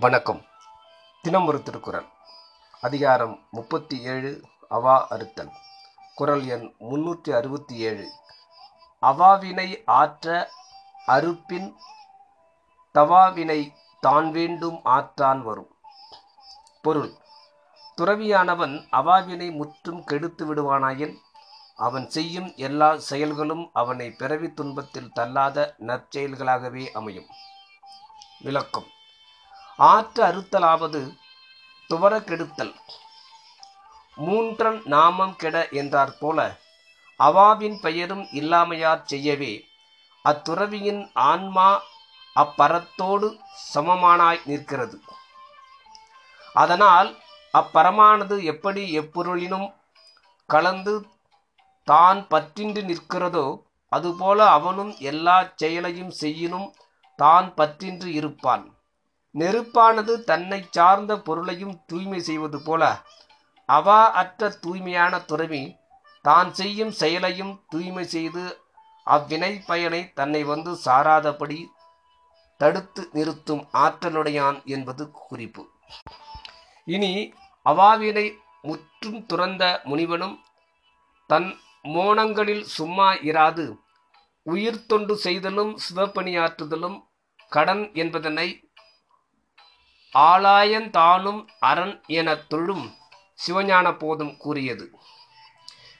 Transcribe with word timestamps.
வணக்கம். 0.00 0.44
தினம் 1.22 1.46
ஒரு 1.46 1.62
திருக்குறள். 1.62 2.06
அதிகாரம் 2.80 3.46
முப்பத்தி 3.50 4.02
ஏழு 4.02 4.42
அவா 4.68 5.06
அறுத்தல். 5.08 5.50
குரல் 6.14 6.46
எண் 6.46 6.74
முன்னூற்றி 6.80 7.30
அறுபத்தி 7.30 7.76
ஏழு. 7.76 8.10
அவாவினை 9.02 9.82
ஆற்ற 9.86 10.50
அறுப்பின் 11.06 11.74
தவாவினை 12.94 13.72
தான் 14.00 14.30
வேண்டும் 14.30 14.80
ஆற்றான் 14.84 15.42
வரும். 15.42 15.76
பொருள். 16.82 17.12
துறவியானவன் 17.96 18.88
அவாவினை 18.92 19.52
முற்றும் 19.52 20.04
கெடுத்து 20.04 20.54
விடுவானாயின் 20.54 21.16
அவன் 21.76 22.08
செய்யும் 22.08 22.52
எல்லா 22.56 22.96
செயல்களும் 22.96 23.70
அவனை 23.72 24.10
பிறவி 24.10 24.54
துன்பத்தில் 24.54 25.12
தள்ளாத 25.12 25.74
நற்செயல்களாகவே 25.78 26.90
அமையும். 26.90 27.26
விளக்கம். 28.40 28.86
ஆற்ற 29.78 30.18
அறுத்தலாவது 30.30 31.00
துவர 31.90 32.12
கெடுத்தல். 32.20 32.74
மூன்றன் 34.16 34.82
நாமம் 34.84 35.36
கெட 35.36 35.68
என்றார் 35.70 36.18
போல 36.18 36.38
அவாவின் 37.20 37.76
பெயரும் 37.80 38.24
இல்லாமையார் 38.32 39.02
செய்யவே 39.04 39.52
அத்துறவியின் 40.24 41.10
ஆன்மா 41.12 41.82
அப்பரத்தோடு 42.36 43.28
சமமானாய் 43.72 44.40
நிற்கிறது. 44.44 44.98
அதனால் 46.54 47.10
அப்பரமானது 47.54 48.42
எப்படி 48.42 48.82
எப்பொருளினும் 49.00 49.68
கலந்து 50.46 50.94
தான் 51.84 52.26
பற்றின்றி 52.28 52.82
நிற்கிறதோ 52.82 53.46
அதுபோல 53.88 54.38
அவனும் 54.48 54.92
எல்லா 55.10 55.48
செயலையும் 55.56 56.10
செய்யினும் 56.10 56.74
தான் 57.16 57.54
பற்றின்றி 57.54 58.10
இருப்பான். 58.20 58.64
நெருப்பானது 59.34 60.24
தன்னை 60.24 60.66
சார்ந்த 60.70 61.16
பொருளையும் 61.16 61.80
தூய்மை 61.86 62.20
செய்வது 62.20 62.62
போல 62.62 63.02
அவா 63.68 64.10
அற்ற 64.12 64.48
தூய்மையான 64.48 65.20
துறவி 65.20 65.78
தான் 66.22 66.52
செய்யும் 66.52 66.90
செயலையும் 66.90 67.64
தூய்மை 67.68 68.04
செய்து 68.04 68.42
அவ்வினை 69.06 69.62
பயனை 69.66 70.12
தன்னை 70.14 70.44
வந்து 70.44 70.76
சாராதபடி 70.84 71.70
தடுத்து 72.60 73.08
நிறுத்தும் 73.12 73.68
ஆற்றலுடையான் 73.72 74.64
என்பது 74.64 75.10
குறிப்பு. 75.10 75.62
இனி 76.84 77.34
அவாவினை 77.66 78.26
முற்றும் 78.62 79.26
துறந்த 79.26 79.80
முனிவனும் 79.84 80.36
தன் 81.26 81.56
மோனங்களில் 81.82 82.62
சும்மா 82.62 83.14
இராது 83.14 83.78
உயிர் 84.42 84.86
தொண்டு 84.86 85.16
செய்தலும் 85.16 85.78
சிவப்பணியாற்றுதலும் 85.88 86.98
கடன் 87.48 87.90
என்பதனை 87.92 88.46
ஆளாயந்தானும் 90.14 91.46
அரண் 91.60 92.02
எனத் 92.06 92.48
தொழும் 92.48 92.94
சிவஞான 93.46 93.98
போதும் 93.98 94.36
கூறியது. 94.36 94.90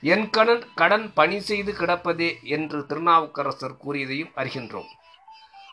என் 0.01 0.31
கடன் 0.31 0.75
கடன் 0.75 1.13
பணி 1.13 1.41
செய்து 1.41 1.73
கிடப்பதே 1.73 2.43
என்று 2.43 2.87
திருநாவுக்கரசர் 2.87 3.77
கூறியதையும் 3.85 4.33
அறிகின்றோம். 4.37 4.89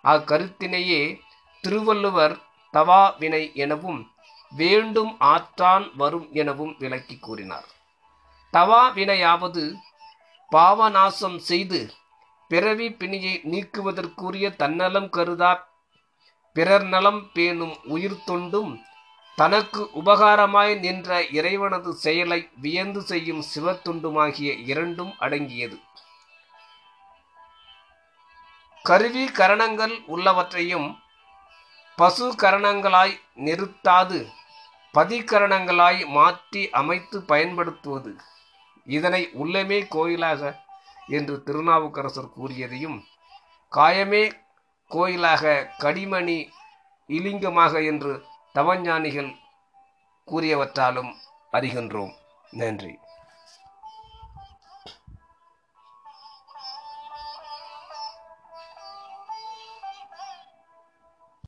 அக்கருத்தினையே 0.04 1.20
திருவள்ளுவர் 1.62 2.38
தவா 2.72 3.16
வினை 3.20 3.52
எனவும் 3.54 4.12
வேண்டும் 4.50 5.20
ஆற்றான் 5.20 5.92
வரும் 5.96 6.30
எனவும் 6.34 6.76
விளக்கி 6.80 7.18
கூறினார். 7.18 7.66
தவா 8.52 8.94
வினையாவது 8.94 9.74
பாவநாசம் 10.52 11.38
செய்து 11.38 11.94
பிறவி 12.48 12.94
பிணியை 12.94 13.42
நீக்குவதற்குரிய 13.44 14.56
தன்னலம் 14.56 15.10
கருதா 15.10 15.68
பிறர் 16.56 16.84
நலம் 16.84 17.22
பேணும் 17.34 17.76
உயிர் 17.84 18.24
தொண்டும் 18.26 18.72
தனக்கு 19.38 19.82
உபகாரமாய் 20.02 20.74
நின்ற 20.80 21.20
இறைவனது 21.38 21.92
செயலை 21.96 22.40
வியந்து 22.64 23.02
செய்யும் 23.02 23.44
சிவத்துண்டுமாகிய 23.52 24.50
இரண்டும் 24.72 25.14
அடங்கியது. 25.20 25.78
கருவி 28.86 29.26
கரணங்கள் 29.40 29.96
உள்ளவற்றையும் 30.08 30.90
பசு 31.98 32.28
கரணங்களாய் 32.42 33.16
நிறுத்தாது 33.46 34.20
பதிகரணங்களாய் 34.94 36.02
மாற்றி 36.18 36.70
அமைத்து 36.70 37.18
பயன்படுத்துவது. 37.22 38.12
இதனை 38.86 39.22
உள்ளமே 39.42 39.80
கோயிலாக 39.88 40.42
என்று 41.08 41.36
திருநாவுக்கரசர் 41.44 42.34
கூறியதையும் 42.38 42.98
காயமே 43.72 44.24
கோயிலாக 44.90 45.72
கடிமணி 45.80 46.38
இலிங்கமாக 47.08 47.86
என்று 47.86 48.26
தவஞானிகள் 48.54 49.32
கூறியவற்றாலும் 50.28 51.12
அறிகின்றோம். 51.54 52.14
நன்றி. 52.52 52.98